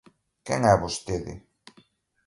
Quen 0.45 0.61
é 0.71 0.73
vostede? 0.83 1.33